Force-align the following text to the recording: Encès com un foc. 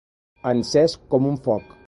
Encès 0.53 0.97
com 1.13 1.31
un 1.35 1.39
foc. 1.51 1.79